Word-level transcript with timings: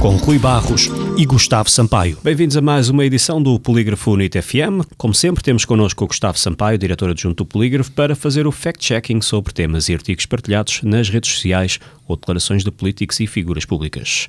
com 0.00 0.16
Rui 0.16 0.38
Barros 0.38 0.90
e 1.16 1.24
Gustavo 1.24 1.70
Sampaio. 1.70 2.18
Bem-vindos 2.22 2.56
a 2.56 2.60
mais 2.60 2.88
uma 2.88 3.04
edição 3.04 3.42
do 3.42 3.58
Polígrafo 3.58 4.12
UNIT 4.12 4.40
FM. 4.42 4.84
Como 4.96 5.14
sempre, 5.14 5.42
temos 5.42 5.64
connosco 5.64 6.04
o 6.04 6.06
Gustavo 6.06 6.38
Sampaio, 6.38 6.78
diretor 6.78 7.10
adjunto 7.10 7.44
do 7.44 7.46
Polígrafo, 7.46 7.90
para 7.92 8.14
fazer 8.14 8.46
o 8.46 8.52
fact-checking 8.52 9.20
sobre 9.20 9.52
temas 9.52 9.88
e 9.88 9.94
artigos 9.94 10.26
partilhados 10.26 10.82
nas 10.82 11.08
redes 11.08 11.32
sociais 11.32 11.78
ou 12.06 12.16
declarações 12.16 12.62
de 12.62 12.70
políticos 12.70 13.20
e 13.20 13.26
figuras 13.26 13.64
públicas. 13.64 14.28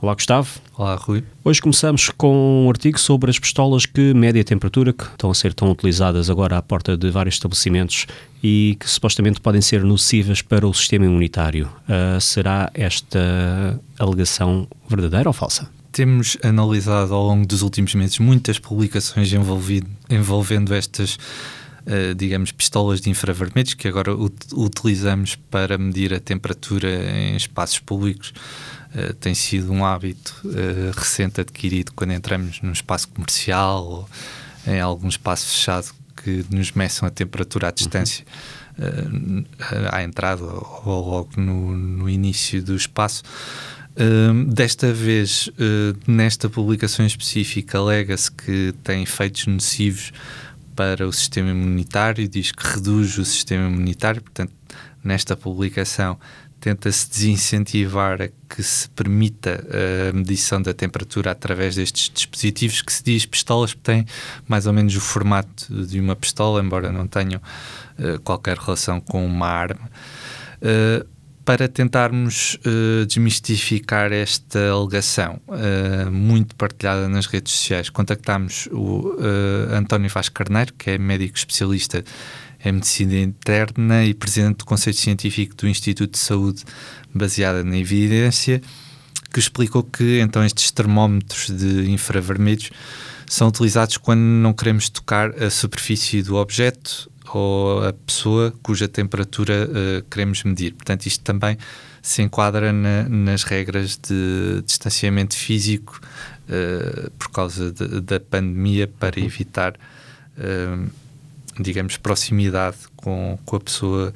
Olá, 0.00 0.12
Gustavo. 0.12 0.60
Olá, 0.76 0.94
Rui. 0.94 1.24
Hoje 1.42 1.62
começamos 1.62 2.10
com 2.10 2.66
um 2.66 2.68
artigo 2.68 3.00
sobre 3.00 3.30
as 3.30 3.38
pistolas 3.38 3.86
que 3.86 4.12
média 4.12 4.44
temperatura, 4.44 4.92
que 4.92 5.04
estão 5.04 5.30
a 5.30 5.34
ser 5.34 5.54
tão 5.54 5.70
utilizadas 5.70 6.28
agora 6.28 6.58
à 6.58 6.62
porta 6.62 6.98
de 6.98 7.10
vários 7.10 7.36
estabelecimentos 7.36 8.06
e 8.42 8.76
que 8.78 8.88
supostamente 8.90 9.40
podem 9.40 9.62
ser 9.62 9.82
nocivas 9.82 10.42
para 10.42 10.68
o 10.68 10.74
sistema 10.74 11.06
imunitário. 11.06 11.70
Uh, 11.88 12.20
será 12.20 12.70
esta 12.74 13.80
alegação 13.98 14.68
verdadeira 14.86 15.30
ou 15.30 15.32
falsa? 15.32 15.66
Temos 15.90 16.36
analisado 16.42 17.14
ao 17.14 17.24
longo 17.24 17.46
dos 17.46 17.62
últimos 17.62 17.94
meses 17.94 18.18
muitas 18.18 18.58
publicações 18.58 19.32
envolvendo 20.10 20.74
estas 20.74 21.16
Uh, 21.86 22.16
digamos, 22.16 22.50
pistolas 22.50 23.00
de 23.00 23.08
infravermelhos 23.08 23.74
que 23.74 23.86
agora 23.86 24.12
ut 24.12 24.34
utilizamos 24.54 25.36
para 25.36 25.78
medir 25.78 26.12
a 26.12 26.18
temperatura 26.18 26.88
em 27.16 27.36
espaços 27.36 27.78
públicos. 27.78 28.32
Uh, 28.94 29.12
tem 29.14 29.34
sido 29.34 29.72
um 29.72 29.84
hábito 29.84 30.34
uh, 30.44 30.98
recente 30.98 31.40
adquirido 31.40 31.92
quando 31.94 32.12
entramos 32.12 32.60
num 32.62 32.72
espaço 32.72 33.08
comercial 33.08 33.84
ou 33.84 34.08
em 34.66 34.80
algum 34.80 35.08
espaço 35.08 35.48
fechado 35.48 35.92
que 36.16 36.44
nos 36.50 36.72
meçam 36.72 37.06
a 37.06 37.10
temperatura 37.10 37.68
à 37.68 37.70
distância 37.70 38.24
uhum. 38.78 39.44
à 39.90 40.02
entrada 40.02 40.42
ou 40.44 41.10
logo 41.10 41.30
no, 41.36 41.76
no 41.76 42.08
início 42.08 42.62
do 42.62 42.74
espaço. 42.74 43.22
Uh, 43.96 44.44
desta 44.52 44.92
vez, 44.92 45.48
uh, 45.48 45.96
nesta 46.06 46.50
publicação 46.50 47.06
específica, 47.06 47.78
alega-se 47.78 48.30
que 48.30 48.74
tem 48.84 49.02
efeitos 49.02 49.46
nocivos 49.46 50.12
para 50.74 51.08
o 51.08 51.12
sistema 51.12 51.50
imunitário, 51.50 52.28
diz 52.28 52.52
que 52.52 52.66
reduz 52.66 53.16
o 53.16 53.24
sistema 53.24 53.66
imunitário, 53.66 54.20
portanto, 54.20 54.52
nesta 55.02 55.34
publicação 55.34 56.18
tenta-se 56.66 57.08
desincentivar 57.08 58.20
a 58.20 58.28
que 58.52 58.60
se 58.60 58.88
permita 58.88 59.64
a 59.70 60.12
medição 60.12 60.60
da 60.60 60.74
temperatura 60.74 61.30
através 61.30 61.76
destes 61.76 62.10
dispositivos 62.12 62.82
que 62.82 62.92
se 62.92 63.04
diz 63.04 63.24
pistolas, 63.24 63.72
que 63.72 63.80
têm 63.80 64.04
mais 64.48 64.66
ou 64.66 64.72
menos 64.72 64.96
o 64.96 65.00
formato 65.00 65.72
de 65.86 66.00
uma 66.00 66.16
pistola, 66.16 66.60
embora 66.60 66.90
não 66.90 67.06
tenham 67.06 67.40
uh, 67.40 68.20
qualquer 68.24 68.58
relação 68.58 69.00
com 69.00 69.24
uma 69.24 69.46
arma. 69.46 69.88
Uh, 70.60 71.06
para 71.44 71.68
tentarmos 71.68 72.58
uh, 72.66 73.06
desmistificar 73.06 74.12
esta 74.12 74.68
alegação 74.68 75.40
uh, 75.46 76.10
muito 76.10 76.56
partilhada 76.56 77.08
nas 77.08 77.26
redes 77.26 77.52
sociais, 77.52 77.88
contactámos 77.88 78.68
o 78.72 79.14
uh, 79.14 79.72
António 79.72 80.10
Vaz 80.10 80.28
Carneiro, 80.28 80.74
que 80.74 80.90
é 80.90 80.98
médico 80.98 81.36
especialista 81.36 82.02
em 82.64 82.72
medicina 82.72 83.18
interna 83.18 84.04
e 84.04 84.14
presidente 84.14 84.58
do 84.58 84.64
Conselho 84.64 84.96
Científico 84.96 85.54
do 85.56 85.68
Instituto 85.68 86.12
de 86.12 86.18
Saúde 86.18 86.64
baseada 87.14 87.62
na 87.62 87.76
evidência, 87.76 88.60
que 89.32 89.38
explicou 89.38 89.82
que 89.82 90.20
então 90.20 90.44
estes 90.44 90.70
termómetros 90.70 91.50
de 91.50 91.90
infravermelhos 91.90 92.70
são 93.26 93.48
utilizados 93.48 93.96
quando 93.96 94.20
não 94.20 94.52
queremos 94.52 94.88
tocar 94.88 95.30
a 95.42 95.50
superfície 95.50 96.22
do 96.22 96.36
objeto 96.36 97.10
ou 97.34 97.84
a 97.84 97.92
pessoa 97.92 98.54
cuja 98.62 98.88
temperatura 98.88 99.68
uh, 99.68 100.02
queremos 100.08 100.44
medir. 100.44 100.74
Portanto, 100.74 101.06
isto 101.06 101.24
também 101.24 101.58
se 102.00 102.22
enquadra 102.22 102.72
na, 102.72 103.08
nas 103.08 103.42
regras 103.42 103.96
de 103.96 104.62
distanciamento 104.64 105.34
físico 105.36 106.00
uh, 106.48 107.10
por 107.12 107.30
causa 107.30 107.72
de, 107.72 108.00
da 108.00 108.20
pandemia 108.20 108.86
para 108.86 109.18
evitar, 109.20 109.74
uh, 110.38 110.88
digamos, 111.58 111.96
proximidade 111.96 112.76
com, 112.96 113.38
com 113.44 113.56
a 113.56 113.60
pessoa 113.60 114.12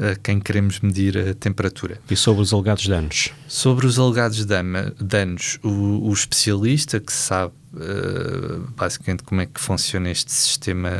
a 0.00 0.16
quem 0.16 0.40
queremos 0.40 0.80
medir 0.80 1.18
a 1.18 1.34
temperatura. 1.34 2.00
E 2.10 2.16
sobre 2.16 2.40
os 2.42 2.54
alegados 2.54 2.86
danos? 2.86 3.30
Sobre 3.46 3.86
os 3.86 3.98
alegados 3.98 4.46
danos, 4.46 5.58
o, 5.62 6.08
o 6.08 6.12
especialista 6.12 6.98
que 6.98 7.12
sabe 7.12 7.52
uh, 7.74 8.66
basicamente 8.74 9.22
como 9.22 9.42
é 9.42 9.46
que 9.46 9.60
funciona 9.60 10.10
este 10.10 10.32
sistema 10.32 10.90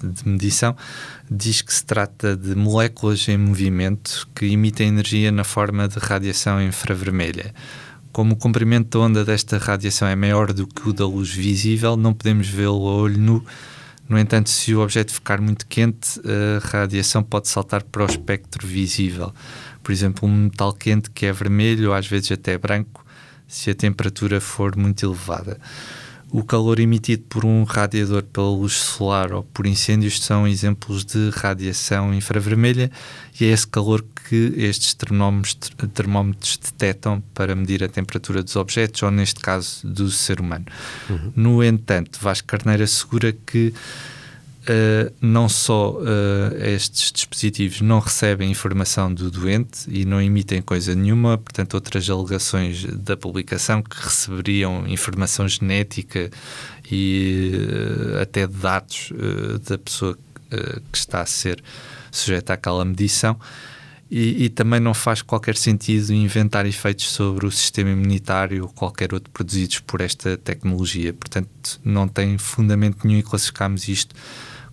de, 0.00 0.08
de, 0.10 0.28
medição 0.28 0.74
diz 1.30 1.60
que 1.60 1.72
se 1.72 1.84
trata 1.84 2.34
de 2.34 2.54
moléculas 2.54 3.28
em 3.28 3.36
movimento 3.36 4.26
que 4.34 4.46
emitem 4.46 4.88
energia 4.88 5.30
na 5.30 5.44
forma 5.44 5.86
de 5.86 5.98
radiação 5.98 6.62
infravermelha. 6.62 7.54
Como 8.10 8.32
o 8.32 8.36
comprimento 8.36 8.98
da 8.98 9.04
onda 9.04 9.24
desta 9.24 9.58
radiação 9.58 10.08
é 10.08 10.16
maior 10.16 10.54
do 10.54 10.66
que 10.66 10.88
o 10.88 10.92
da 10.94 11.06
luz 11.06 11.30
visível, 11.30 11.94
não 11.94 12.14
podemos 12.14 12.48
vê-lo 12.48 12.88
a 12.88 12.94
olho 12.94 13.18
nu 13.18 13.44
no 14.08 14.18
entanto, 14.18 14.48
se 14.50 14.74
o 14.74 14.80
objeto 14.80 15.12
ficar 15.12 15.40
muito 15.40 15.66
quente, 15.66 16.20
a 16.24 16.66
radiação 16.66 17.22
pode 17.22 17.48
saltar 17.48 17.82
para 17.82 18.02
o 18.02 18.06
espectro 18.06 18.66
visível. 18.66 19.32
Por 19.82 19.92
exemplo, 19.92 20.28
um 20.28 20.44
metal 20.44 20.72
quente 20.72 21.10
que 21.10 21.26
é 21.26 21.32
vermelho 21.32 21.90
ou 21.90 21.94
às 21.94 22.06
vezes 22.06 22.32
até 22.32 22.56
branco, 22.56 23.04
se 23.48 23.70
a 23.70 23.74
temperatura 23.74 24.40
for 24.40 24.76
muito 24.76 25.04
elevada. 25.04 25.58
O 26.30 26.42
calor 26.42 26.80
emitido 26.80 27.22
por 27.28 27.44
um 27.44 27.62
radiador 27.62 28.22
pela 28.24 28.50
luz 28.50 28.72
solar 28.72 29.32
ou 29.32 29.44
por 29.44 29.66
incêndios 29.66 30.20
são 30.20 30.46
exemplos 30.46 31.04
de 31.04 31.30
radiação 31.30 32.12
infravermelha 32.12 32.90
e 33.40 33.44
é 33.44 33.48
esse 33.48 33.66
calor 33.66 34.04
que 34.28 34.52
estes 34.56 34.92
termómetros, 34.94 36.58
detectam 36.58 37.22
para 37.32 37.54
medir 37.54 37.84
a 37.84 37.88
temperatura 37.88 38.42
dos 38.42 38.56
objetos 38.56 39.02
ou, 39.02 39.10
neste 39.10 39.40
caso, 39.40 39.86
do 39.86 40.10
ser 40.10 40.40
humano. 40.40 40.64
Uhum. 41.08 41.32
No 41.36 41.64
entanto, 41.64 42.18
Vasco 42.20 42.48
Carneiro 42.48 42.82
assegura 42.82 43.32
que 43.32 43.72
Uh, 44.68 45.14
não 45.20 45.48
só 45.48 45.92
uh, 45.92 46.04
estes 46.60 47.12
dispositivos 47.12 47.80
não 47.80 48.00
recebem 48.00 48.50
informação 48.50 49.14
do 49.14 49.30
doente 49.30 49.88
e 49.88 50.04
não 50.04 50.20
emitem 50.20 50.60
coisa 50.60 50.92
nenhuma, 50.92 51.38
portanto, 51.38 51.74
outras 51.74 52.10
alegações 52.10 52.84
da 52.84 53.16
publicação 53.16 53.80
que 53.80 53.96
receberiam 53.96 54.84
informação 54.88 55.46
genética 55.46 56.32
e 56.90 57.52
uh, 57.54 58.22
até 58.22 58.44
dados 58.44 59.12
da 59.68 59.78
pessoa 59.78 60.18
que 60.90 60.98
está 60.98 61.20
a 61.20 61.26
ser 61.26 61.62
sujeita 62.10 62.54
àquela 62.54 62.84
medição. 62.84 63.38
E, 64.10 64.44
e, 64.44 64.48
também 64.48 64.78
não 64.78 64.94
faz 64.94 65.20
qualquer 65.20 65.56
sentido 65.56 66.12
inventar 66.12 66.64
efeitos 66.64 67.10
sobre 67.10 67.44
o 67.44 67.50
sistema 67.50 67.90
imunitário 67.90 68.62
ou 68.62 68.68
qualquer 68.68 69.12
outro 69.12 69.30
produzidos 69.32 69.80
por 69.80 70.00
esta 70.00 70.36
tecnologia. 70.36 71.12
Portanto, 71.12 71.80
não 71.84 72.06
tem 72.06 72.38
fundamento 72.38 73.04
nenhum 73.04 73.18
e 73.18 73.22
classificamos 73.24 73.88
isto 73.88 74.14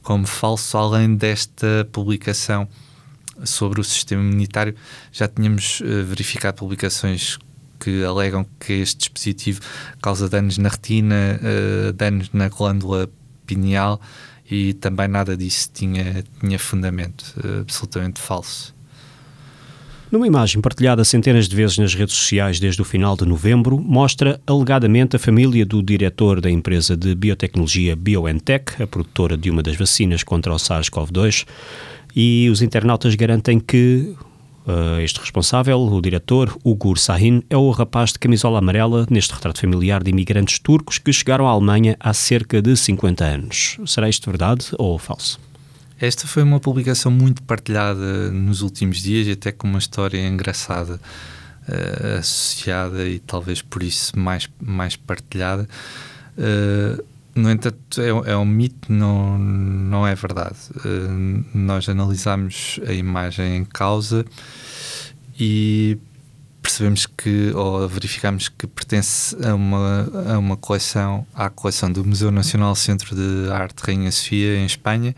como 0.04 0.28
falso, 0.28 0.78
além 0.78 1.16
desta 1.16 1.88
publicação 1.92 2.68
sobre 3.44 3.82
o 3.82 3.84
sistema 3.84 4.22
imunitário, 4.22 4.76
já 5.12 5.28
tínhamos 5.28 5.80
uh, 5.82 6.04
verificado 6.06 6.58
publicações 6.58 7.40
que 7.80 8.04
alegam 8.04 8.46
que 8.60 8.74
este 8.74 8.98
dispositivo 8.98 9.62
causa 10.02 10.30
danos 10.30 10.58
na 10.58 10.70
retina, 10.70 11.40
uh, 11.42 11.94
danos 11.94 12.30
na 12.32 12.48
glândula 12.50 13.10
pineal 13.46 14.00
e 14.50 14.74
também 14.74 15.08
nada 15.08 15.36
disso 15.36 15.70
tinha, 15.74 16.24
tinha 16.40 16.60
fundamento, 16.60 17.34
uh, 17.38 17.62
absolutamente 17.62 18.22
falso. 18.22 18.76
Numa 20.14 20.28
imagem 20.28 20.62
partilhada 20.62 21.04
centenas 21.04 21.50
de 21.50 21.56
vezes 21.56 21.80
nas 21.80 21.96
redes 21.96 22.14
sociais 22.14 22.60
desde 22.60 22.80
o 22.80 22.86
final 22.86 23.18
de 23.18 23.26
novembro, 23.26 23.80
mostra 23.80 24.40
alegadamente 24.46 25.16
a 25.16 25.20
família 25.20 25.66
do 25.66 25.82
diretor 25.82 26.40
da 26.40 26.52
empresa 26.52 26.96
de 26.96 27.16
biotecnologia 27.16 27.96
BioNTech, 27.96 28.84
a 28.84 28.86
produtora 28.86 29.36
de 29.36 29.50
uma 29.50 29.64
das 29.64 29.76
vacinas 29.76 30.22
contra 30.22 30.54
o 30.54 30.58
SARS-CoV-2, 30.58 31.48
e 32.16 32.48
os 32.52 32.62
internautas 32.62 33.16
garantem 33.16 33.60
que 33.60 34.14
uh, 34.68 35.02
este 35.02 35.20
responsável, 35.20 35.80
o 35.80 36.00
diretor, 36.00 36.56
Ugur 36.64 37.00
Sahin, 37.00 37.42
é 37.50 37.58
o 37.58 37.72
rapaz 37.72 38.12
de 38.12 38.20
camisola 38.20 38.60
amarela 38.60 39.08
neste 39.10 39.34
retrato 39.34 39.62
familiar 39.62 40.04
de 40.04 40.12
imigrantes 40.12 40.60
turcos 40.60 41.00
que 41.00 41.12
chegaram 41.12 41.48
à 41.48 41.50
Alemanha 41.50 41.98
há 42.00 42.14
cerca 42.14 42.62
de 42.62 42.78
50 42.78 43.26
anos. 43.26 43.78
Será 43.88 44.08
isto 44.08 44.30
verdade 44.30 44.68
ou 44.78 45.00
falso? 45.00 45.40
Esta 46.04 46.28
foi 46.28 46.44
uma 46.44 46.60
publicação 46.60 47.10
muito 47.10 47.42
partilhada 47.44 48.30
nos 48.30 48.62
últimos 48.62 48.98
dias 48.98 49.26
e 49.26 49.32
até 49.32 49.54
com 49.54 49.66
uma 49.66 49.80
história 49.80 50.20
engraçada 50.20 51.00
uh, 51.70 52.20
associada 52.20 53.08
e 53.08 53.20
talvez 53.20 53.62
por 53.62 53.82
isso 53.82 54.20
mais, 54.20 54.50
mais 54.60 54.98
partilhada. 54.98 55.66
Uh, 56.38 57.02
No 57.34 57.50
entanto, 57.50 58.02
é, 58.02 58.32
é 58.32 58.36
um 58.36 58.44
mito, 58.44 58.92
não, 58.92 59.40
não 59.40 60.06
é 60.06 60.14
verdade. 60.14 60.58
Uh, 60.76 61.46
nós 61.54 61.88
analisamos 61.88 62.82
a 62.86 62.92
imagem 62.92 63.56
em 63.56 63.64
causa 63.64 64.26
e 65.40 65.98
percebemos 66.62 67.06
que, 67.06 67.54
ou 67.56 67.88
verificamos 67.88 68.50
que 68.50 68.68
pertence 68.68 69.38
a 69.42 69.56
uma, 69.56 70.10
a 70.34 70.38
uma 70.38 70.58
coleção, 70.58 71.26
à 71.34 71.50
coleção 71.50 71.90
do 71.90 72.04
Museu 72.04 72.30
Nacional 72.30 72.76
Centro 72.76 73.16
de 73.16 73.50
Arte 73.50 73.80
Rainha 73.86 74.12
Sofia, 74.12 74.58
em 74.58 74.66
Espanha, 74.66 75.16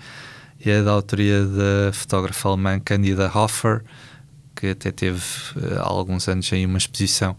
e 0.66 0.72
é 0.72 0.82
da 0.82 0.92
autoria 0.92 1.46
da 1.46 1.94
fotógrafa 1.94 2.50
alemã 2.50 2.80
Candida 2.80 3.32
Hoffer, 3.34 3.84
que 4.56 4.68
até 4.68 4.92
teve 4.92 5.22
uh, 5.56 5.80
há 5.80 5.84
alguns 5.84 6.28
anos 6.28 6.52
aí 6.52 6.66
uma 6.66 6.80
exposição 6.80 7.38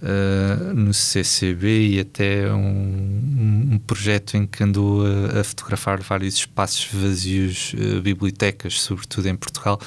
uh, 0.00 0.74
no 0.74 0.94
CCB 0.94 1.88
e 1.88 2.00
até 2.00 2.50
um, 2.50 3.72
um, 3.72 3.78
projeto 3.86 4.38
em 4.38 4.46
que 4.46 4.64
andou 4.64 5.02
a, 5.04 5.40
a 5.40 5.44
fotografar 5.44 6.00
vários 6.00 6.34
espaços 6.36 6.88
vazios, 6.90 7.74
uh, 7.74 8.00
bibliotecas, 8.00 8.80
sobretudo 8.80 9.28
em 9.28 9.36
Portugal. 9.36 9.78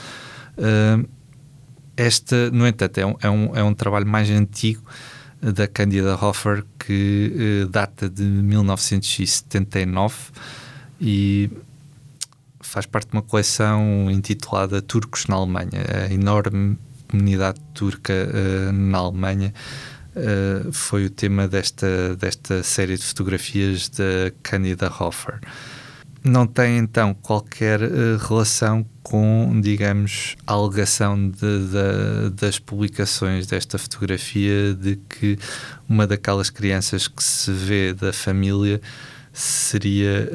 esta, 1.98 2.52
no 2.52 2.68
entanto, 2.68 3.00
é 3.00 3.06
um, 3.06 3.16
é, 3.22 3.30
um, 3.30 3.56
é 3.56 3.64
um 3.64 3.74
trabalho 3.74 4.06
mais 4.06 4.30
antigo 4.30 4.84
da 5.42 5.68
Candida 5.68 6.16
Hoffer 6.16 6.64
que 6.78 7.66
data 7.72 8.10
de 8.10 8.24
1979 8.24 10.16
e 11.00 11.50
faz 12.70 12.86
parte 12.86 13.10
de 13.10 13.14
uma 13.14 13.24
coleção 13.24 14.10
intitulada 14.12 14.82
Turcos 14.82 15.26
na 15.26 15.36
Alemanha. 15.36 15.84
A 16.08 16.14
enorme 16.14 16.78
comunidade 17.10 17.60
turca 17.74 18.14
uh, 18.14 18.72
na 18.72 19.00
Alemanha 19.00 19.54
uh, 20.16 20.72
foi 20.72 21.06
o 21.06 21.10
tema 21.10 21.48
desta, 21.48 22.16
desta 22.16 22.62
série 22.62 22.96
de 22.96 23.04
fotografias 23.04 23.90
da 23.90 24.32
Candida 24.44 24.88
Hofer. 24.88 25.40
Não 26.24 26.46
tem 26.46 26.78
então 26.78 27.14
qualquer 27.14 27.82
uh, 27.82 28.18
relação 28.18 28.86
com, 29.02 29.60
digamos, 29.62 30.36
a 30.46 30.54
alegação 30.54 31.30
de, 31.32 31.40
de, 31.40 32.30
das 32.36 32.60
publicações 32.60 33.48
desta 33.48 33.80
fotografia 33.80 34.76
de 34.76 34.98
que 35.10 35.40
uma 35.88 36.06
daquelas 36.06 36.52
crianças 36.52 37.08
que 37.08 37.24
se 37.24 37.52
vê 37.52 37.94
da 37.94 38.14
família 38.14 38.80
seria 39.40 40.30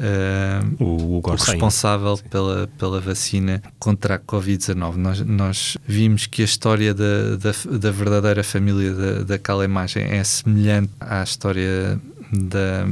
uh, 0.79 0.83
o, 0.83 1.17
o, 1.17 1.21
o, 1.23 1.35
responsável 1.35 2.17
pela, 2.29 2.67
pela 2.77 2.99
vacina 2.99 3.61
contra 3.77 4.15
a 4.15 4.19
Covid-19. 4.19 4.95
Nós, 4.95 5.21
nós 5.21 5.77
vimos 5.85 6.25
que 6.25 6.41
a 6.41 6.45
história 6.45 6.93
da, 6.93 7.35
da, 7.35 7.77
da 7.77 7.91
verdadeira 7.91 8.43
família 8.43 8.93
da, 8.93 9.23
daquela 9.23 9.63
imagem 9.63 10.03
é 10.05 10.23
semelhante 10.23 10.91
à 10.99 11.21
história 11.21 12.01
da, 12.31 12.85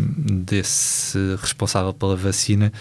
desse 0.45 1.17
responsável 1.41 1.93
pela 1.93 2.15
vacina. 2.15 2.71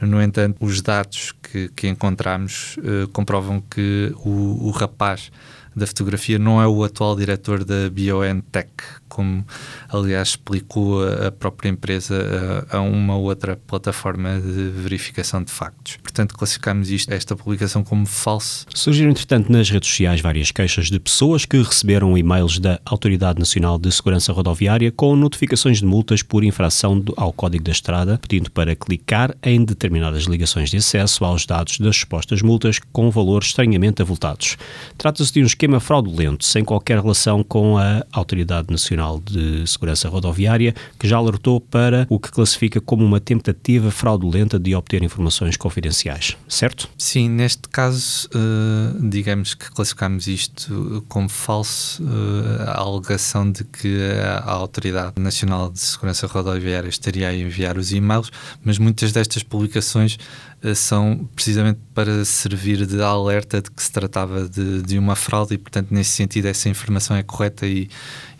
No 0.00 0.20
entanto, 0.20 0.56
os 0.60 0.82
dados 0.82 1.32
que, 1.42 1.70
que 1.70 1.88
encontramos 1.88 2.76
uh, 2.78 3.08
comprovam 3.08 3.62
que 3.62 4.12
o, 4.16 4.68
o 4.68 4.70
rapaz 4.70 5.30
da 5.74 5.86
fotografia 5.86 6.38
não 6.38 6.60
é 6.60 6.66
o 6.66 6.84
atual 6.84 7.16
diretor 7.16 7.64
da 7.64 7.88
BioNTech, 7.90 8.70
como 9.14 9.46
aliás 9.88 10.30
explicou 10.30 11.06
a 11.06 11.30
própria 11.30 11.68
empresa 11.68 12.66
a, 12.68 12.80
uma 12.80 13.16
outra 13.16 13.56
plataforma 13.56 14.40
de 14.40 14.70
verificação 14.70 15.40
de 15.42 15.52
factos. 15.52 15.96
Portanto, 16.02 16.34
classificamos 16.34 16.90
isto, 16.90 17.12
esta 17.12 17.36
publicação 17.36 17.84
como 17.84 18.06
falso. 18.06 18.66
Surgiram, 18.74 19.10
entretanto, 19.10 19.52
nas 19.52 19.70
redes 19.70 19.88
sociais 19.88 20.20
várias 20.20 20.50
queixas 20.50 20.88
de 20.90 20.98
pessoas 20.98 21.44
que 21.44 21.56
receberam 21.62 22.18
e-mails 22.18 22.58
da 22.58 22.80
Autoridade 22.84 23.38
Nacional 23.38 23.78
de 23.78 23.92
Segurança 23.92 24.32
Rodoviária 24.32 24.90
com 24.90 25.14
notificações 25.14 25.78
de 25.78 25.86
multas 25.86 26.20
por 26.20 26.42
infração 26.42 27.02
ao 27.16 27.32
Código 27.32 27.62
da 27.62 27.70
Estrada, 27.70 28.18
pedindo 28.18 28.50
para 28.50 28.74
clicar 28.74 29.34
em 29.42 29.64
determinadas 29.64 30.24
ligações 30.24 30.70
de 30.70 30.78
acesso 30.78 31.24
aos 31.24 31.46
dados 31.46 31.78
das 31.78 31.96
supostas 31.96 32.42
multas 32.42 32.80
com 32.92 33.10
valores 33.10 33.48
estranhamente 33.48 34.02
avultados. 34.02 34.56
Trata-se 34.98 35.32
de 35.32 35.42
um 35.42 35.46
esquema 35.46 35.78
fraudulento, 35.78 36.44
sem 36.44 36.64
qualquer 36.64 37.00
relação 37.00 37.44
com 37.44 37.78
a 37.78 38.04
Autoridade 38.12 38.70
Nacional 38.70 39.03
de 39.24 39.66
Segurança 39.66 40.08
Rodoviária, 40.08 40.74
que 40.98 41.06
já 41.06 41.16
alertou 41.16 41.60
para 41.60 42.06
o 42.08 42.18
que 42.18 42.30
classifica 42.30 42.80
como 42.80 43.04
uma 43.04 43.20
tentativa 43.20 43.90
fraudulenta 43.90 44.58
de 44.58 44.74
obter 44.74 45.02
informações 45.02 45.56
confidenciais, 45.56 46.36
certo? 46.48 46.88
Sim, 46.98 47.28
neste 47.28 47.68
caso, 47.68 48.28
uh, 48.28 49.08
digamos 49.08 49.54
que 49.54 49.70
classificamos 49.70 50.26
isto 50.26 51.04
como 51.08 51.28
falso, 51.28 52.02
uh, 52.02 52.62
a 52.66 52.80
alegação 52.80 53.50
de 53.50 53.64
que 53.64 53.98
a 54.46 54.50
Autoridade 54.50 55.20
Nacional 55.20 55.70
de 55.70 55.80
Segurança 55.80 56.26
Rodoviária 56.26 56.88
estaria 56.88 57.28
a 57.28 57.34
enviar 57.34 57.76
os 57.76 57.92
e-mails, 57.92 58.30
mas 58.64 58.78
muitas 58.78 59.12
destas 59.12 59.42
publicações 59.42 60.18
uh, 60.62 60.74
são 60.74 61.28
precisamente 61.34 61.80
para 61.94 62.24
servir 62.24 62.86
de 62.86 63.00
alerta 63.02 63.60
de 63.60 63.70
que 63.70 63.82
se 63.82 63.92
tratava 63.92 64.48
de, 64.48 64.82
de 64.82 64.98
uma 64.98 65.16
fraude 65.16 65.54
e, 65.54 65.58
portanto, 65.58 65.88
nesse 65.90 66.10
sentido, 66.10 66.46
essa 66.46 66.68
informação 66.68 67.16
é 67.16 67.22
correta 67.22 67.66
e, 67.66 67.88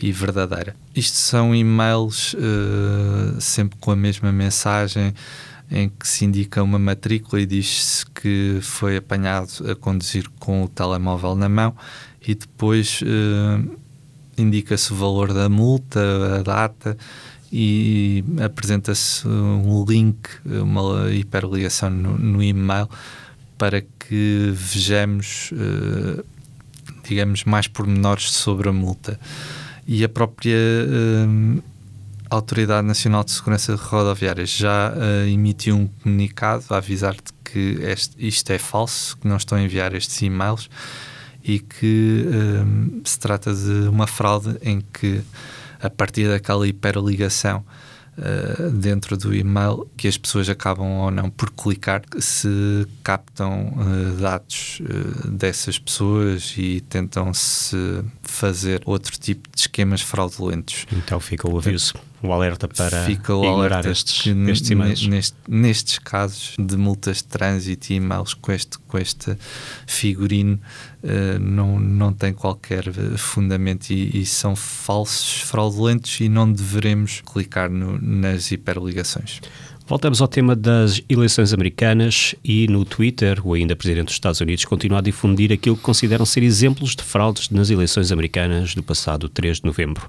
e 0.04 0.12
verdadeira. 0.12 0.76
Isto 0.94 1.16
são 1.16 1.54
e-mails 1.54 2.34
uh, 2.34 3.40
sempre 3.40 3.78
com 3.80 3.90
a 3.90 3.96
mesma 3.96 4.30
mensagem 4.30 5.14
em 5.70 5.88
que 5.88 6.06
se 6.06 6.26
indica 6.26 6.62
uma 6.62 6.78
matrícula 6.78 7.40
e 7.40 7.46
diz-se 7.46 8.04
que 8.06 8.58
foi 8.60 8.98
apanhado 8.98 9.48
a 9.66 9.74
conduzir 9.74 10.28
com 10.38 10.62
o 10.62 10.68
telemóvel 10.68 11.34
na 11.34 11.48
mão 11.48 11.74
e 12.20 12.34
depois 12.34 13.00
uh, 13.00 13.78
indica-se 14.36 14.92
o 14.92 14.96
valor 14.96 15.32
da 15.32 15.48
multa, 15.48 16.00
a 16.40 16.42
data 16.42 16.98
e 17.50 18.22
apresenta-se 18.44 19.26
um 19.26 19.86
link, 19.88 20.28
uma 20.44 21.10
hiperligação 21.12 21.88
no, 21.88 22.18
no 22.18 22.42
e-mail 22.42 22.90
para 23.56 23.80
que 23.80 24.52
vejamos 24.52 25.50
uh, 25.52 26.22
digamos, 27.08 27.44
mais 27.44 27.66
pormenores 27.66 28.30
sobre 28.32 28.68
a 28.68 28.72
multa. 28.72 29.18
E 29.86 30.02
a 30.02 30.08
própria 30.08 30.56
uh, 30.56 31.62
Autoridade 32.30 32.86
Nacional 32.86 33.22
de 33.22 33.32
Segurança 33.32 33.76
Rodoviária 33.76 34.46
já 34.46 34.92
uh, 34.92 35.28
emitiu 35.28 35.76
um 35.76 35.86
comunicado 35.86 36.64
a 36.70 36.78
avisar-te 36.78 37.32
que 37.44 37.78
este, 37.82 38.16
isto 38.18 38.50
é 38.50 38.58
falso, 38.58 39.16
que 39.18 39.28
não 39.28 39.36
estão 39.36 39.58
a 39.58 39.62
enviar 39.62 39.94
estes 39.94 40.20
e-mails 40.22 40.68
e 41.44 41.58
que 41.58 42.26
uh, 42.26 43.02
se 43.04 43.18
trata 43.18 43.54
de 43.54 43.88
uma 43.88 44.06
fraude 44.06 44.56
em 44.62 44.80
que, 44.80 45.22
a 45.80 45.90
partir 45.90 46.28
daquela 46.28 46.66
hiperligação, 46.66 47.64
uh, 48.18 48.70
dentro 48.70 49.16
do 49.16 49.34
e-mail 49.34 49.88
que 49.96 50.08
as 50.08 50.16
pessoas 50.16 50.48
acabam 50.48 50.86
ou 51.00 51.10
não 51.10 51.30
por 51.30 51.50
clicar 51.50 52.02
se 52.18 52.86
captam 53.02 53.74
uh, 53.76 54.16
dados 54.20 54.80
uh, 54.80 55.28
dessas 55.28 55.78
pessoas 55.78 56.54
e 56.56 56.80
tentam 56.82 57.32
se 57.32 58.04
fazer 58.22 58.82
outro 58.84 59.18
tipo 59.18 59.48
de 59.54 59.60
esquemas 59.60 60.00
fraudulentos. 60.00 60.86
Então 60.92 61.18
fica 61.20 61.48
o 61.48 61.58
aviso 61.58 61.94
o 62.24 62.32
alerta 62.32 62.66
para 62.66 63.04
Fica 63.04 63.34
o 63.34 63.46
alerta 63.46 63.90
estes, 63.90 64.26
estes 64.48 64.70
e-mails. 64.70 65.06
Neste, 65.06 65.36
nestes 65.46 65.98
casos 65.98 66.54
de 66.58 66.76
multas 66.76 67.18
de 67.18 67.24
trânsito 67.24 67.92
e 67.92 67.96
e-mails 67.96 68.34
com 68.34 68.52
este, 68.52 68.78
com 68.78 68.98
este 68.98 69.36
figurino 69.86 70.58
uh, 71.02 71.38
não, 71.38 71.78
não 71.78 72.12
tem 72.12 72.32
qualquer 72.32 72.84
fundamento 73.16 73.90
e, 73.90 74.20
e, 74.20 74.26
são 74.26 74.56
falsos, 74.56 75.42
fraudulentos 75.42 76.20
e 76.20 76.28
não 76.28 76.50
deveremos 76.50 77.20
clicar 77.20 77.70
no, 77.70 78.00
nas 78.00 78.50
hiperligações. 78.50 79.40
Voltamos 79.86 80.22
ao 80.22 80.28
tema 80.28 80.56
das 80.56 81.02
eleições 81.10 81.52
americanas 81.52 82.34
e 82.42 82.66
no 82.68 82.86
Twitter, 82.86 83.46
o 83.46 83.52
ainda 83.52 83.76
Presidente 83.76 84.06
dos 84.06 84.14
Estados 84.14 84.40
Unidos 84.40 84.64
continua 84.64 85.00
a 85.00 85.02
difundir 85.02 85.52
aquilo 85.52 85.76
que 85.76 85.82
consideram 85.82 86.24
ser 86.24 86.42
exemplos 86.42 86.96
de 86.96 87.02
fraudes 87.02 87.50
nas 87.50 87.68
eleições 87.68 88.10
americanas 88.10 88.74
do 88.74 88.82
passado 88.82 89.28
3 89.28 89.58
de 89.58 89.66
novembro 89.66 90.08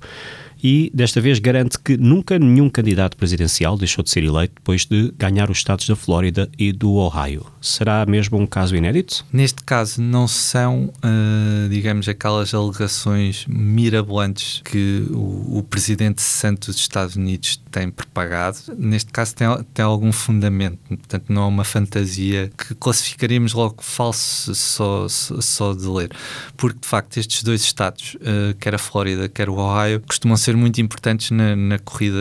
e 0.68 0.90
desta 0.92 1.22
vez 1.22 1.38
garante 1.38 1.78
que 1.78 1.96
nunca 1.96 2.40
nenhum 2.40 2.72
candidato 2.72 3.16
presidencial 3.16 3.78
deixou 3.78 4.04
de 4.04 4.10
ser 4.10 4.24
eleito 4.24 4.56
depois 4.56 4.84
de 4.84 5.14
ganhar 5.16 5.52
os 5.52 5.60
estados 5.60 5.88
da 5.88 5.96
Flórida 5.96 6.50
e 6.58 6.72
do 6.72 6.94
Ohio. 6.94 7.46
Será 7.62 8.04
mesmo 8.08 8.40
um 8.40 8.48
caso 8.48 8.76
inédito? 8.76 9.24
Neste 9.32 9.64
caso, 9.64 10.02
não 10.02 10.28
são, 10.28 10.92
uh, 11.04 11.70
digamos, 11.70 12.10
aquelas 12.10 12.52
alegações 12.52 13.46
mirabolantes 13.48 14.62
que 14.66 15.06
o, 15.12 15.60
o 15.60 15.64
presidente 15.70 16.24
santo 16.24 16.72
dos 16.72 16.78
Estados 16.78 17.16
Unidos 17.16 17.62
tem 17.72 17.92
propagado. 17.92 18.58
Neste 18.76 19.12
caso, 19.12 19.36
tem, 19.36 19.48
tem 19.72 19.86
algum 19.86 20.12
fundamento, 20.12 20.80
portanto, 20.88 21.26
não 21.30 21.44
é 21.44 21.46
uma 21.46 21.64
fantasia 21.64 22.52
que 22.58 22.74
classificaríamos 22.74 23.54
logo 23.54 23.84
falso 23.84 24.56
só, 24.56 25.08
só, 25.08 25.76
de 25.76 25.86
ler. 25.86 26.10
Porque, 26.58 26.80
de 26.80 26.88
facto, 26.88 27.18
estes 27.18 27.44
dois 27.44 27.62
estados, 27.62 28.16
uh, 28.16 28.56
quer 28.60 28.74
a 28.74 28.80
Flórida, 28.80 29.30
quer 29.30 29.48
o 29.48 29.58
Ohio, 29.58 30.02
costumam 30.08 30.36
ser 30.36 30.55
muito 30.56 30.82
importantes 30.82 31.32
na, 31.32 31.56
na 31.56 31.80
corrida 31.80 32.18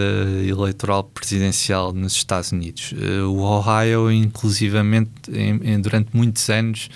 eleitoral 0.47 1.05
presidencial 1.05 1.93
nos 1.93 2.15
Estados 2.15 2.53
Unidos. 2.53 2.93
Uh, 2.93 3.29
o 3.29 3.41
Ohio, 3.41 4.11
inclusivamente, 4.11 5.11
em, 5.33 5.61
em, 5.63 5.81
durante 5.81 6.11
muitos 6.13 6.49
anos, 6.49 6.89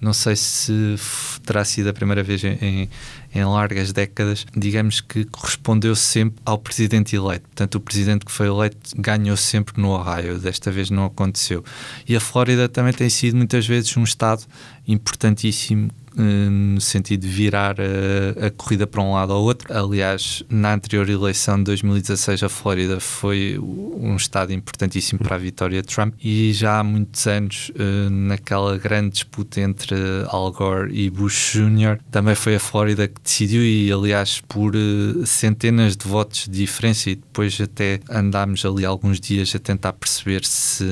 não 0.00 0.12
sei 0.12 0.36
se 0.36 0.96
terá 1.44 1.64
sido 1.64 1.88
a 1.88 1.92
primeira 1.92 2.22
vez 2.22 2.44
em, 2.44 2.88
em 3.34 3.44
largas 3.44 3.92
décadas, 3.92 4.46
digamos 4.54 5.00
que 5.00 5.24
correspondeu 5.24 5.96
sempre 5.96 6.40
ao 6.44 6.58
presidente 6.58 7.16
eleito. 7.16 7.46
Portanto, 7.48 7.74
o 7.76 7.80
presidente 7.80 8.24
que 8.24 8.32
foi 8.32 8.46
eleito 8.46 8.78
ganhou 8.96 9.36
sempre 9.36 9.80
no 9.80 9.90
Ohio. 9.90 10.38
Desta 10.38 10.70
vez 10.70 10.90
não 10.90 11.06
aconteceu. 11.06 11.64
E 12.06 12.14
a 12.14 12.20
Flórida 12.20 12.68
também 12.68 12.92
tem 12.92 13.08
sido 13.08 13.36
muitas 13.36 13.66
vezes 13.66 13.96
um 13.96 14.04
estado 14.04 14.44
importantíssimo 14.86 15.90
eh, 15.90 16.05
no 16.16 16.80
sentido 16.80 17.22
de 17.22 17.28
virar 17.28 17.76
a, 17.78 18.46
a, 18.46 18.50
corrida 18.50 18.86
para 18.86 19.02
um 19.02 19.12
lado 19.12 19.34
ou 19.34 19.44
outro. 19.44 19.72
Aliás, 19.72 20.42
na 20.48 20.74
anterior 20.74 21.08
eleição 21.08 21.58
de 21.58 21.64
2016, 21.64 22.42
a 22.42 22.48
Flórida 22.48 22.98
foi 22.98 23.58
um 23.58 24.16
estado 24.16 24.52
importantíssimo 24.52 25.20
para 25.20 25.36
a 25.36 25.38
vitória 25.38 25.82
de 25.82 25.88
Trump 25.88 26.14
e 26.22 26.52
já 26.52 26.78
há 26.78 26.84
muitos 26.84 27.26
anos, 27.26 27.70
eh, 27.78 28.08
naquela 28.10 28.78
grande 28.78 29.10
disputa 29.10 29.60
entre 29.60 29.96
Al 30.28 30.52
Gore 30.52 30.92
e 30.94 31.10
Bush 31.10 31.52
Jr., 31.54 31.98
também 32.10 32.34
foi 32.34 32.56
a 32.56 32.60
Flórida 32.60 33.06
que 33.08 33.20
decidiu 33.22 33.62
e, 33.62 33.92
aliás, 33.92 34.40
por 34.40 34.74
eh, 34.74 35.26
centenas 35.26 35.96
de 35.96 36.08
votos 36.08 36.44
de 36.44 36.50
diferença 36.50 37.10
e 37.10 37.16
depois 37.16 37.60
até 37.60 38.00
andámos 38.08 38.64
ali 38.64 38.84
alguns 38.84 39.20
dias 39.20 39.54
a 39.54 39.58
tentar 39.58 39.92
perceber 39.92 40.44
se, 40.44 40.84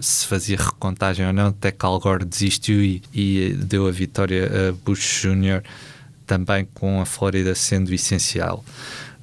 se 0.00 0.26
fazia 0.26 0.56
recontagem 0.56 1.26
ou 1.26 1.32
não, 1.32 1.48
até 1.48 1.70
que 1.70 1.84
Al 1.84 1.98
Gore 1.98 2.24
desistiu 2.24 2.82
e, 2.82 3.02
e 3.14 3.54
deu 3.54 3.86
a 3.86 3.90
vitória 3.90 4.57
Bush 4.84 5.22
Jr., 5.22 5.62
também 6.26 6.68
com 6.74 7.00
a 7.00 7.06
Flórida 7.06 7.54
sendo 7.54 7.92
essencial. 7.92 8.64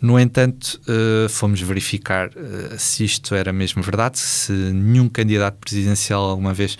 No 0.01 0.20
entanto, 0.20 0.80
uh, 0.88 1.30
fomos 1.30 1.62
verificar 1.62 2.30
uh, 2.30 2.77
se 2.77 3.06
isto 3.06 3.34
era 3.34 3.54
mesmo 3.54 3.82
verdade, 3.82 4.18
se 4.20 4.51
nenhum 4.51 5.08
candidato 5.08 5.58
presidencial 5.58 6.30
alguma 6.30 6.54
vez, 6.54 6.77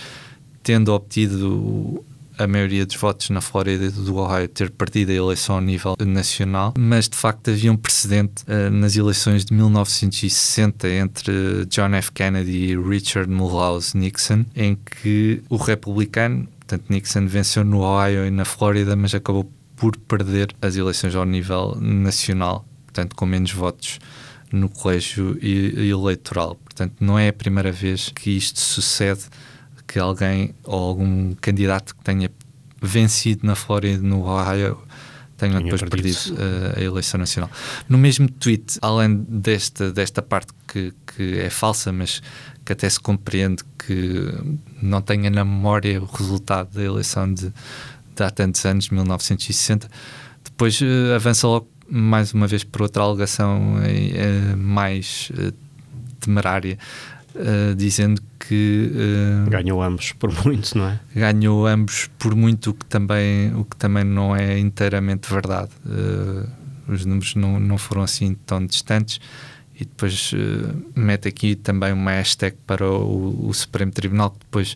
tendo 0.62 0.94
obtido 0.94 2.04
a 2.38 2.46
maioria 2.46 2.86
dos 2.86 2.96
votos 2.98 3.30
na 3.30 3.40
Flórida 3.40 3.90
do 3.90 4.18
Ohio 4.18 4.48
ter 4.48 4.70
perdido 4.70 5.12
a 5.12 5.14
eleição 5.14 5.58
a 5.58 5.62
nível 5.62 5.96
nacional, 6.06 6.74
mas 6.78 7.08
de 7.08 7.16
facto 7.16 7.50
havia 7.50 7.72
um 7.72 7.78
precedente 7.78 8.44
uh, 8.44 8.70
nas 8.70 8.96
eleições 8.96 9.46
de 9.46 9.54
1960 9.54 10.90
entre 10.90 11.66
John 11.70 11.94
F. 11.96 12.12
Kennedy 12.12 12.72
e 12.72 12.78
Richard 12.78 13.32
Mulhouse 13.32 13.98
Nixon, 13.98 14.46
em 14.56 14.76
que 14.76 15.42
o 15.50 15.56
republicano 15.56 16.48
Portanto, 16.68 16.90
Nixon 16.90 17.28
venceu 17.28 17.64
no 17.64 17.82
Ohio 17.82 18.26
e 18.26 18.32
na 18.32 18.44
Flórida, 18.44 18.96
mas 18.96 19.14
acabou 19.14 19.50
por 19.76 19.96
perder 19.98 20.56
as 20.62 20.76
eleições 20.76 21.16
ao 21.16 21.26
nível 21.26 21.78
nacional, 21.80 22.66
portanto, 22.86 23.16
com 23.16 23.26
menos 23.26 23.52
votos 23.52 24.00
no 24.52 24.68
colégio 24.68 25.38
eleitoral. 25.42 26.56
Portanto, 26.56 26.96
não 27.00 27.20
é 27.20 27.28
a 27.28 27.34
primeira 27.34 27.72
vez 27.72 28.10
que 28.10 28.32
isto 28.32 28.60
sucede, 28.60 29.26
que 29.88 30.00
alguém 30.00 30.56
ou 30.64 30.82
algum 30.82 31.36
candidato 31.36 31.96
que 31.96 32.04
tenha 32.04 32.32
vencido 32.82 33.46
na 33.46 33.54
Flórida 33.54 34.04
e 34.04 34.08
no 34.08 34.26
Ohio 34.26 34.80
tenha 35.38 35.62
depois 35.62 35.82
perdido, 35.82 36.16
perdido 36.16 36.36
uh, 36.36 36.80
a 36.80 36.82
eleição 36.82 37.20
nacional. 37.20 37.50
No 37.88 37.98
mesmo 37.98 38.30
tweet, 38.30 38.78
além 38.82 39.26
desta, 39.28 39.92
desta 39.92 40.22
parte 40.22 40.54
que, 40.68 40.94
que 41.06 41.40
é 41.40 41.50
falsa, 41.50 41.92
mas 41.92 42.22
que 42.64 42.74
até 42.74 42.90
se 42.90 43.00
compreende 43.00 43.64
que 43.78 44.34
não 44.82 45.02
tenha 45.02 45.30
na 45.30 45.46
memória 45.46 46.02
o 46.02 46.06
resultado 46.06 46.74
da 46.74 46.84
eleição 46.84 47.32
de, 47.32 47.54
de 48.16 48.24
há 48.24 48.30
tantos 48.30 48.66
anos, 48.66 48.90
1960. 48.90 49.90
Depois 50.44 50.80
uh, 50.82 51.16
avança 51.16 51.48
logo 51.48 51.70
mais 51.88 52.34
uma 52.34 52.48
vez 52.48 52.64
por 52.64 52.82
outra 52.82 53.04
alegação 53.04 53.76
uh, 53.76 54.58
mais 54.58 55.32
uh, 55.34 55.54
temerária, 56.20 56.80
dizendo 57.76 58.22
que 58.40 58.92
ganhou 59.50 59.82
ambos 59.82 60.12
por 60.14 60.32
muito, 60.46 60.78
não 60.78 60.88
é? 60.88 61.00
Ganhou 61.16 61.68
ambos 61.68 62.10
por 62.18 62.36
muito, 62.36 62.70
o 62.72 62.74
que 62.74 62.86
também, 62.86 63.54
o 63.56 63.66
que 63.66 63.76
também 63.76 64.04
não 64.04 64.36
é 64.36 64.58
inteiramente 64.58 65.30
verdade. 65.32 65.72
os 66.88 67.06
números 67.06 67.36
não, 67.36 67.60
não 67.60 67.78
foram 67.78 68.04
assim 68.04 68.36
tão 68.46 68.66
distantes 68.66 69.20
e 69.80 69.84
depois 69.84 70.32
uh, 70.34 70.84
mete 70.96 71.28
aqui 71.28 71.56
também 71.56 71.92
uma 71.92 72.12
hashtag 72.12 72.56
para 72.66 72.90
o, 72.90 73.48
o, 73.48 73.54
Supremo 73.54 73.92
Tribunal 73.92 74.32
que 74.32 74.40
depois 74.40 74.76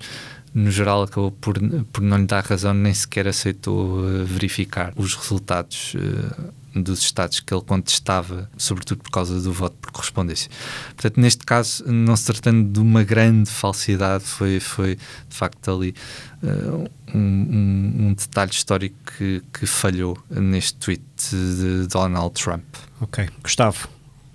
no 0.54 0.70
geral 0.70 1.04
acabou 1.04 1.32
por, 1.32 1.58
por 1.92 2.02
não 2.02 2.18
lhe 2.18 2.26
dar 2.26 2.44
razão 2.44 2.74
nem 2.74 2.94
sequer 2.94 3.28
aceitou 3.28 4.00
uh, 4.00 4.26
verificar 4.26 4.92
os 4.98 5.16
resultados 5.16 5.96
uh, 5.96 6.54
dos 6.76 7.00
estados 7.00 7.40
que 7.40 7.54
ele 7.54 7.64
contestava, 7.64 8.50
sobretudo 8.58 9.04
por 9.04 9.12
causa 9.12 9.40
do 9.42 9.52
voto 9.52 9.76
por 9.82 9.92
correspondência. 9.92 10.50
Portanto, 10.96 11.20
neste 11.20 11.46
caso, 11.46 11.84
não 11.92 12.16
se 12.16 12.26
tratando 12.26 12.72
de 12.72 12.80
uma 12.80 13.04
grande 13.04 13.50
falsidade, 13.50 14.24
foi, 14.24 14.60
foi 14.60 14.96
de 14.96 15.36
facto 15.36 15.72
ali 15.72 15.96
um, 16.44 17.18
um, 17.18 18.08
um, 18.08 18.14
detalhe 18.14 18.52
histórico 18.52 18.96
que, 19.18 19.42
que 19.54 19.66
falhou 19.66 20.18
neste 20.30 20.76
tweet 20.76 21.04
de 21.32 21.88
Donald 21.88 22.34
Trump. 22.34 22.64
Ok. 23.02 23.30
Gustavo, 23.44 23.90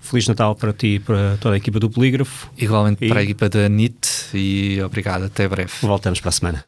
Feliz 0.05 0.27
Natal 0.27 0.55
para 0.55 0.71
ti 0.71 0.95
e 0.95 0.99
para 0.99 1.37
toda 1.39 1.55
a 1.55 1.57
equipa 1.57 1.79
do 1.79 1.89
Polígrafo. 1.89 2.49
Igualmente 2.57 3.03
e... 3.03 3.07
para 3.07 3.21
a 3.21 3.23
equipa 3.23 3.49
da 3.49 3.67
NIT 3.67 4.07
e 4.33 4.81
obrigado, 4.83 5.25
até 5.25 5.47
breve. 5.47 5.71
Voltamos 5.81 6.19
para 6.19 6.29
a 6.29 6.31
semana. 6.31 6.63